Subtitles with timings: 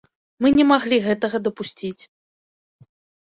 [0.43, 2.03] Мы не маглі гэтага дапусціць.